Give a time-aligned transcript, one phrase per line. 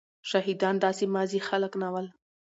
[0.29, 2.07] شهيدان داسي ماځي خلک نه ول.